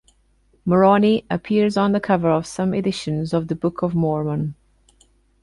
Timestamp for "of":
2.31-2.47, 3.35-3.49, 3.83-3.93